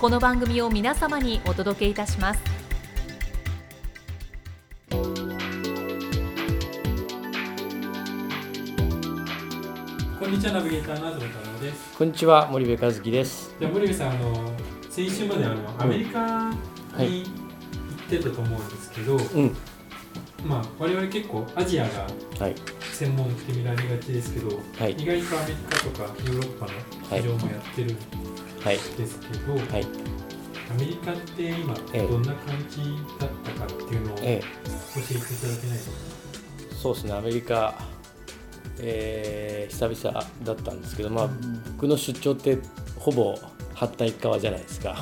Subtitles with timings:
[0.00, 2.40] この番組を皆様にお届けいたします。
[4.88, 4.94] こ
[10.28, 11.98] んにちはナビゲーターの東太郎です。
[11.98, 13.52] こんにちは森部和樹です。
[13.58, 14.52] じゃあ森部さんあの
[14.88, 16.52] 先週まであのアメリカ
[16.96, 17.28] に行
[18.06, 19.56] ってたと思うんですけど、うん、
[20.44, 22.06] まあ我々結構アジアが
[22.38, 22.54] はい、
[22.92, 26.72] 専門って見られがちですけど、はい、意外とアメリカとかヨーロッパの
[27.20, 28.06] 市場もやってるんはい、
[28.64, 29.86] ですけど、はい、
[30.70, 32.06] アメリカって今ええ。
[32.06, 32.80] どんな感じ
[33.18, 34.26] だったかっていうのを教え。
[34.26, 35.96] えていただけないですか、
[36.70, 37.74] え、そうですね、アメリカ、
[38.80, 41.28] えー、久々だったんですけど、まあ、
[41.72, 42.58] 僕の出張って
[42.98, 43.38] ほぼ
[43.74, 44.96] 八対一側じゃないですか。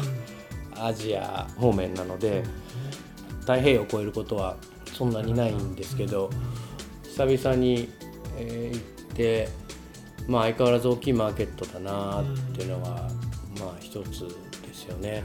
[0.78, 2.44] アジア方面なので、
[3.40, 4.56] 太平洋を越えることは
[4.92, 6.30] そんなにないんですけど、
[7.04, 7.88] 久々に、
[8.36, 9.48] えー行って、
[10.26, 12.24] まあ、相変わらず大きいマーケットだなっ
[12.54, 13.08] ていうのは、
[13.60, 14.28] まあ、一つ
[14.62, 15.22] ですよね。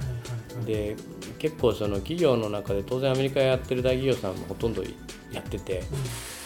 [0.66, 0.96] で
[1.40, 4.84] 結構その企業の中で当然アメリカやってる大企業さんもほとんど
[5.32, 5.84] やってて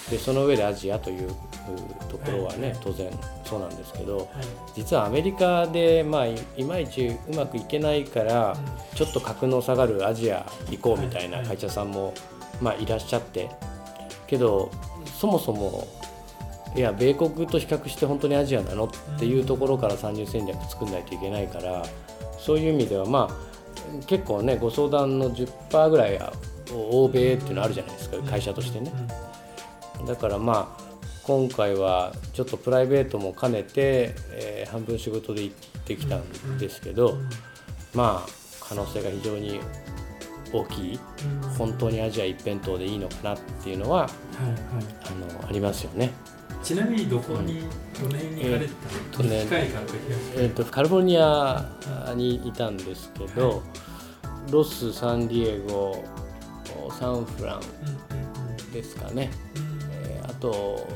[0.09, 1.27] でその上でアジアという
[2.09, 3.11] ところはね当然
[3.43, 4.29] そうなんですけど
[4.75, 8.55] 実はアメリカでまあいいまいちうまくいけないから
[8.93, 12.13] ちょっと格の下がるアジア行こうみたいな会社さんも
[12.61, 13.49] まあいらっしゃって。
[14.27, 14.71] けど
[15.19, 15.87] そもそも
[16.75, 21.83] いや米国と比較して本当にアジアなのっていうところから参入戦略作んないといけないから
[22.37, 26.33] そういう意味ではまあ結構ねご相談の10%ぐらいは
[26.73, 28.91] 欧米っていうのあるじゃないですか会社としてね。
[30.07, 30.83] だからまあ
[31.23, 37.17] 今回はちょっとプライベートも兼ねて、えー半分仕事で行ってきたんですけど
[37.93, 39.59] まあ可能性が非常に
[40.51, 40.99] 大きい
[41.57, 44.11] 本当にアジア一辺倒でいいのかなっていうのははいはい。
[45.39, 46.11] あのありますよね。
[46.65, 47.61] ちなみにどこに、
[48.01, 48.73] どの辺に行かれて
[49.15, 49.59] たの、えーね
[50.35, 51.63] えー、とカリフォルニア
[52.15, 53.61] にいたんですけど、
[54.49, 56.03] ロス、サンディエゴ、
[56.99, 60.87] サンフランうんですかね、うんうんえーあと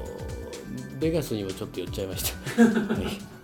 [0.99, 3.38] ベガスにもちょっと寄っちゃいました、は い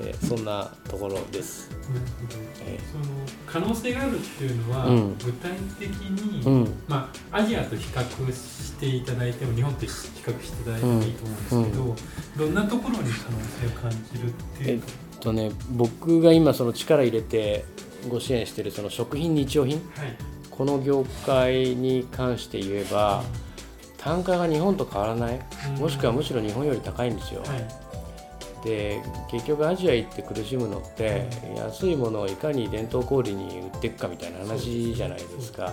[0.00, 1.70] えーそんなところです。
[1.70, 2.42] なるほど。
[2.66, 3.04] えその
[3.46, 5.18] 可能性があるっていうのは、うん。
[5.18, 6.74] 具体的に、うん。
[6.86, 11.96] まあ、アジアと比較していただいても日本と比較していただいてもいいと思うんです
[12.36, 14.88] けど、どんなところに可能性を感じるっていうか、
[15.20, 17.64] とね、僕が今その力入れて
[18.08, 19.76] ご支援しているその食品日用品？
[19.76, 20.16] はい。
[20.50, 23.22] この業界に関して言えば
[23.98, 25.40] 単価が日本と変わらない？
[25.78, 27.40] もしくはむしろ日本より高いんですよ。
[27.40, 27.85] はい
[28.66, 29.00] で
[29.30, 35.72] 結局アジア行って苦しむのって安いものをいかに伝統小売に売っていくかみたいな話じゃないですか。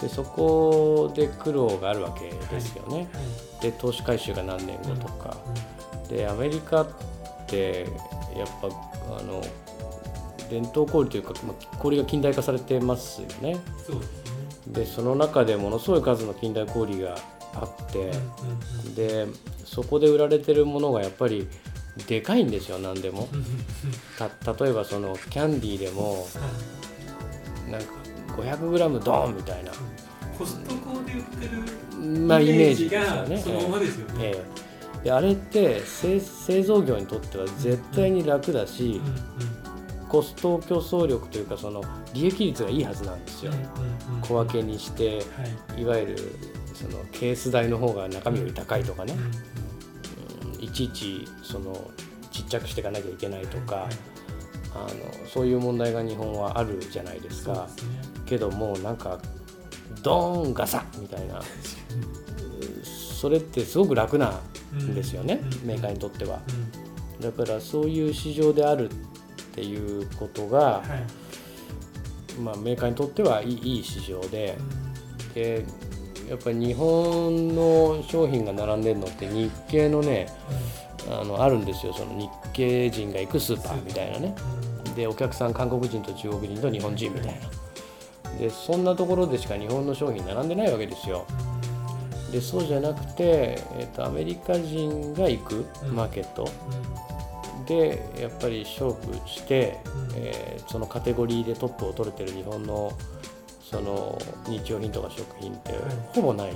[0.00, 3.08] でそこで苦労があるわけですよね。
[3.62, 5.36] で投資回収が何年後とか。
[6.08, 6.88] でアメリカっ
[7.46, 7.86] て
[8.36, 8.68] やっぱ
[9.18, 9.40] あの
[10.50, 13.54] 伝統小売というか、まあ、小売が近代化されてますよね。
[13.54, 14.00] ですね。
[14.66, 17.16] でその中でものすごい数の近代小売が
[17.54, 18.10] あって。
[18.96, 19.26] で
[19.64, 21.48] そこで売られてるものがやっぱり
[22.06, 23.28] でかいんですよ何でも。
[24.18, 26.26] 例えばそのキャンディーでも
[27.70, 27.86] なんか
[28.36, 29.72] 500g ドーンみたいな、
[30.38, 33.36] コストコで売ってるまあ、イメージですよね。
[33.36, 34.44] がそのままですよね、え
[35.02, 35.04] え。
[35.04, 41.82] であれって製製造業にとっては絶対に楽だしうんコスト競争力というかその
[42.14, 43.52] 利益率がいいはずなんですよ。
[44.22, 45.22] 小分けにしては
[45.76, 45.82] い。
[45.82, 46.16] いわゆる
[46.74, 49.14] そのケース代の方が中身より高いとかね。
[49.14, 49.65] うんうんうん
[50.66, 51.90] いちいちその
[52.32, 53.92] ちっちゃくしていかなきゃいけないとかはい。
[54.74, 57.52] あのそういう問題が日本はあるじゃないですか。
[57.52, 57.60] ね。
[58.26, 59.18] けどもうなんか
[60.02, 61.40] ドーンガサッみたいな
[62.84, 64.42] それってすごく楽な
[64.74, 65.68] んですよね、うん。
[65.68, 66.40] メーカーにとっては。
[67.18, 67.22] うん。
[67.22, 68.94] だからそういう市場であるっ
[69.54, 72.40] ていうことがはい。
[72.40, 74.58] まあ、メーカーにとってはいいいい市場で
[75.34, 75.64] で
[76.28, 80.28] やっぱり日本の商品が並んでるのって日系のね
[81.08, 81.92] あのあるんですよ。
[81.92, 84.34] その日系人が行くスーパーみたいなね。
[84.94, 88.38] でお客さん韓国人と中国人と日本人みたいな。
[88.38, 91.26] でそんなところでしか日本の商品並んでないわけですよ。
[92.32, 96.48] でそうじゃなくて、えー、とアメリカ人が行くマーケット。
[97.66, 99.78] でやっぱり勝負して、
[100.14, 102.92] えーそのカテゴリーでトップを取れてる日本の
[103.70, 105.72] その日用品とか食品って
[106.12, 106.52] ほぼない。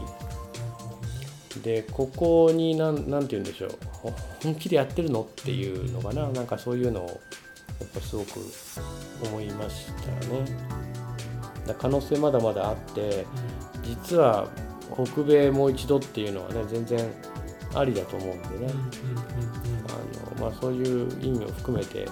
[1.65, 3.71] でここになんなんて言うんでしょう。
[3.93, 4.13] ほ
[4.43, 6.29] 本気でやってるのっていうのかな。
[6.29, 7.13] なんかそういうのをや
[7.87, 8.41] っぱすごく
[9.25, 9.87] 思いまし
[10.21, 10.57] たよね。
[11.67, 13.27] だ可能性まだまだあって
[13.83, 14.49] 実は
[14.95, 17.11] 北米もう一度っていうのはね全然
[17.75, 18.73] ありだと思うんでね、
[19.89, 22.09] あのまあ、そういう意味を含めて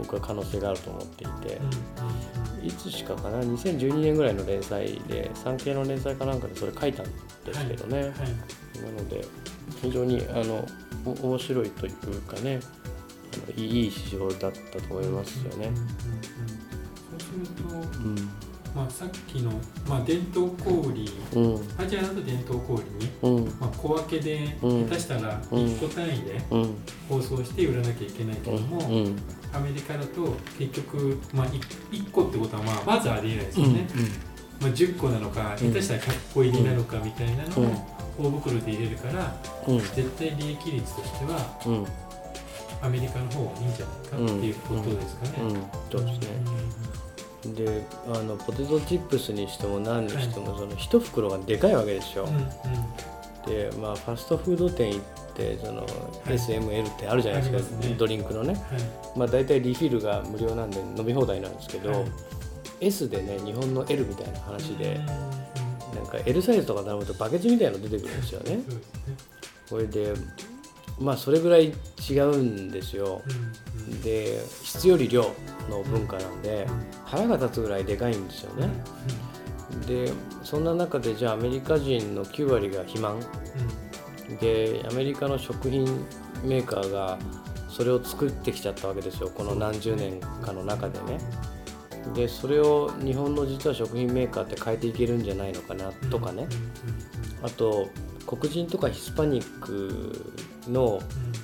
[0.00, 1.60] 僕は可能性があると思っていて、
[2.62, 7.06] いつしかかな2012年ぐらいの連載で産経の連載かなんかでそれ書いたん
[7.44, 8.08] ですけどね、な
[9.02, 9.24] ので
[9.82, 10.66] 非常にあの
[11.04, 12.60] お面白いというかね
[13.46, 15.70] あのいいいい市場だったと思いますよね。
[17.08, 19.50] そうすると、うんまあ、さっきの、
[19.88, 21.82] まあ、伝統小売うん。
[21.82, 23.44] アジアだと伝統小売に、うん。
[23.60, 24.88] まあ、小分けでうん。
[24.88, 25.64] 下手したらうん。
[25.64, 26.74] 1個単位でうん。
[27.08, 29.16] 包装して売らなきゃいけないけども、うん。
[29.52, 33.88] アメリカだと結局、まあ、1, 個ってことはまあまずありえないですよね、
[34.60, 35.68] まあ、10個なのかうん。
[35.68, 37.66] 下手したら100個入りなのかみたいなのうん。
[37.66, 37.86] を
[38.18, 39.34] 大袋で入れるから
[39.66, 39.78] うん。
[39.78, 41.86] 絶対利益率としてはうん。
[42.82, 45.42] アメリカの方がいいんじゃないかっていうことですかね。
[45.42, 45.54] うん。
[45.90, 47.09] そうですね。
[47.44, 52.24] であのポテトチップスにしても何にしても、その一袋がでかいわけですよ。
[52.24, 52.42] うんうん。
[53.46, 55.00] でまあファストフード店行っ
[55.34, 55.86] てその、い。
[56.28, 57.86] SML ってあるじゃないですか。
[57.86, 57.94] ね。
[57.98, 58.54] ドリンクのね。
[58.54, 58.62] はい。
[59.16, 62.04] まあ大体リフィルが無料なんで飲み放題なんですけど、はい
[62.80, 64.98] S でね日本の L みたいな話で、
[65.94, 68.60] なんか L サイズとか頼むとバケツみたいなの出てくるんですよね。
[69.68, 70.14] これで
[71.00, 71.72] まあそれぐらい
[72.08, 73.22] 違うんですよ。
[73.26, 73.52] うんうん
[74.02, 75.22] で質より量
[75.68, 76.66] の文化なんで
[77.04, 78.68] 腹が立つぐらいでかいんですよね。
[79.86, 80.12] で
[80.44, 83.20] そんな中でじゃあアメリカ人の9割が肥満。
[84.40, 85.84] でアメリカの食品
[86.44, 87.18] メーカーが
[87.68, 89.30] それを作ってきちゃったわけですよ。
[89.34, 91.18] この何十年かの中でね。
[92.14, 96.46] でそれを日本の実は食品メーカーって変えていけるんじゃないのかなとかね。
[97.42, 97.88] あと
[98.26, 100.32] 黒人とかヒスパニック
[100.68, 101.00] の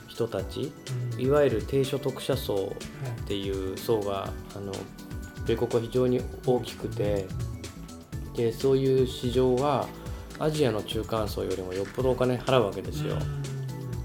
[0.09, 0.73] 人たち
[1.19, 2.75] いわゆる低所得者層
[3.23, 4.73] っていう層があの
[5.47, 7.27] 米国は非常に大きくて
[8.35, 9.87] でそういう市場は
[10.39, 13.17] アジアの中間層よりもよっぽどお金払うわけですよ。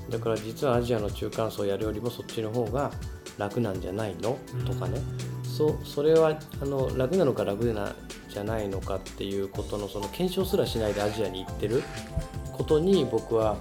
[0.10, 2.92] だから実はアジアの中間層やるよりもそっちの方が
[3.38, 4.38] 楽なんじゃないの？
[4.66, 5.00] とかね。
[5.44, 7.94] そそれはあの楽なのか楽な
[8.30, 11.84] じゃないのかっていうことのその検証すらしないでアジアに行ってる
[12.54, 13.58] ことに僕は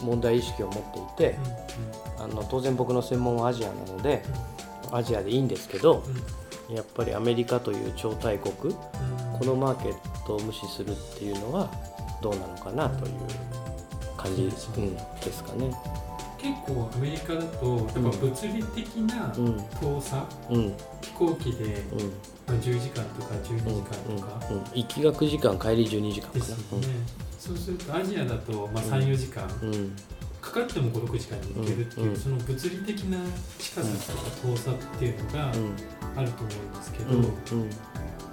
[0.00, 1.38] 問題意識を持っていて
[2.18, 4.22] あの当然僕の専門はアジアなので
[4.92, 6.02] アジアでいいんですけど
[6.68, 8.74] やっぱりアメリカという超大国
[9.38, 11.70] このマーケットを無視するっていうのは
[12.22, 13.12] どうなのかなという
[14.16, 15.70] 感じ、うん、ですかね。
[16.38, 20.74] 結構アメリカだとやっぱ物理的なうん遠さ、うん。
[21.00, 21.98] 飛行機で、うん。
[22.46, 24.46] まあ、10時間とか12うん時間とか。
[24.50, 24.58] うん。
[24.74, 26.40] 行きが9時間帰り12時間かな。
[26.40, 26.86] ですよね、
[27.46, 29.74] そうするとアジアだと、まあ、34時間、うん。
[29.74, 29.96] うん
[30.40, 33.18] かかっても56時間に行けるっていう、うんその物理的な
[33.58, 35.74] 近さとか遠さっていうのがうん。
[36.16, 37.28] あると思うんですけど、うんも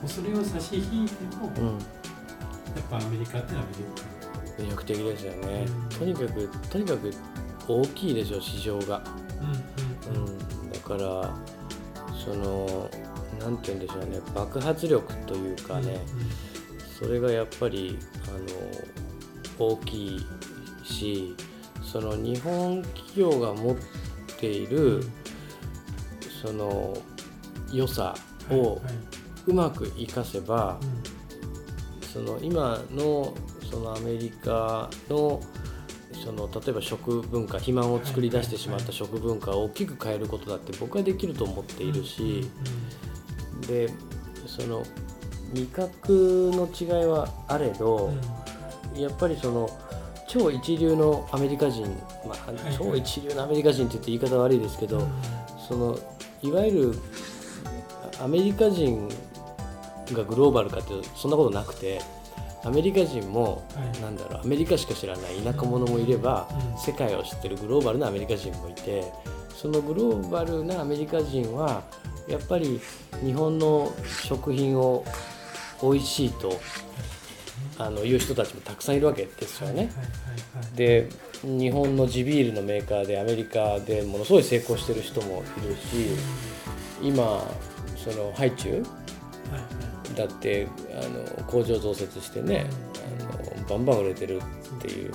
[0.06, 1.78] うそれを差し引いても、やうん。
[1.78, 1.82] っ
[2.90, 5.66] ぱアメリカってのは魅力魅力的ですよね。
[5.66, 5.98] うん。
[5.98, 7.12] とにかくとにかく
[7.68, 9.02] 大きいでしょ市場が、
[9.42, 10.30] うんうんう
[10.68, 11.36] ん、だから
[12.24, 12.90] その
[13.40, 14.20] なんて言うんでしょうね。
[14.36, 16.00] 爆発力というかね、
[17.00, 19.03] それがやっぱりあの
[19.60, 20.26] 大きい
[20.84, 21.36] し
[21.82, 23.78] その日本企業が持っ
[24.40, 25.04] ている
[26.42, 26.98] その
[27.72, 28.16] 良さ
[28.50, 28.82] うんを
[29.46, 30.80] うまく活かせば
[32.14, 33.34] その今の
[33.70, 35.42] そのアメリカの
[36.24, 42.50] その例えば食文化肥満を作り出してしまった食文化を大きく変えることだって僕はできると思っているし、
[43.68, 43.90] で
[44.46, 44.84] その
[45.54, 48.14] 味覚の違いはあれど、
[48.96, 49.70] やっぱりその
[50.28, 51.86] 超一流のアメリカ人、
[52.28, 55.08] まあい超一流のアメリカ人って言って言い方悪いですけど、
[55.68, 55.98] その
[56.42, 56.94] いわゆる
[58.22, 59.08] アメリカ人
[60.12, 62.02] がグローバルかっていうとそんなことなくて
[62.64, 64.02] アメリカ人も、はい。
[64.02, 66.80] なんだろうアメリカしか知らない田舎者もいれば、うん。
[66.80, 69.12] 世界を知ってるグローバルなアメリカ人もいて
[69.54, 71.84] そのグローバルなアメリカ人は
[72.28, 72.80] やっぱり
[73.24, 73.92] 日本の
[74.24, 75.06] 食品を
[75.82, 76.58] 美味しいと
[77.78, 79.76] あのいう人たちもたくさんいるわけですよね。
[79.76, 81.10] はいはいはいで
[81.44, 86.08] 日本の地ビールのメーカーでアメリカでものすごい成功してる人もいるし
[87.02, 87.44] 今
[87.98, 88.88] そのハイチュウはいは
[90.14, 90.68] いだって
[91.02, 92.66] あの工場増設してね
[93.30, 94.38] あのバンバン売れてる
[94.78, 95.12] っていう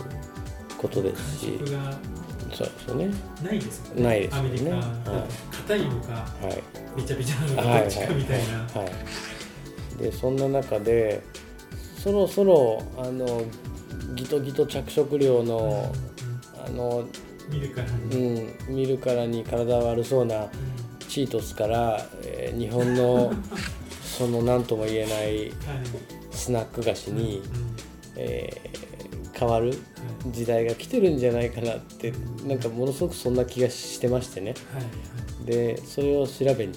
[0.76, 1.58] ことですし。
[2.54, 3.10] そうですよね。
[3.42, 4.02] ないですもんね。
[4.04, 4.40] ないですよね。
[4.40, 4.84] アメリカはい。
[5.52, 6.62] 硬いのかはい。
[6.96, 7.80] びちゃびちゃなのかはい。
[7.82, 8.54] どっちかみたいな。
[8.80, 8.88] は
[10.00, 11.22] い、でそんな中で
[12.02, 13.42] そろそろあの
[14.14, 15.92] ギトギト着色料の
[16.66, 17.10] あの、うん
[17.50, 20.48] 見るからうにん、見るからに体悪そうな
[21.08, 23.32] チートスから、えー日本の
[24.18, 25.50] その何とも言えないはい。
[26.30, 27.44] スナック菓子に、うん
[28.16, 28.78] えー
[29.38, 29.72] 変わる
[30.32, 32.12] 時代が来てるんじゃないかなって
[32.44, 34.52] なんかものすごくそんな気がしてましてね。
[35.46, 36.72] でそれを調べに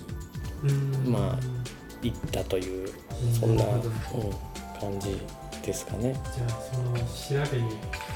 [0.63, 0.71] う
[1.07, 1.11] ん。
[1.11, 1.39] まあ
[2.03, 2.87] 行ったという
[3.39, 3.63] そんな、
[4.81, 5.21] 感じ
[5.63, 6.13] ですかね。
[6.35, 7.69] じゃあその調べに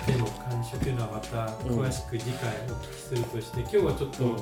[0.07, 4.37] での感触というのはまた詳しく次回お聞きするとして、今日はちょっとうん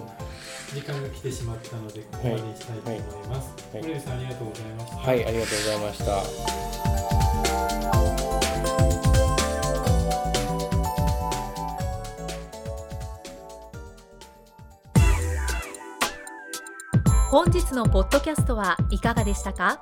[0.74, 3.54] 時間が来てしまったのでここまでにしたいと思います。
[3.74, 4.98] はい森部さんありがとうございました。
[4.98, 6.24] はい、ありがとうございました。
[17.30, 19.82] 本日のポッドキャストはいかがでしたか？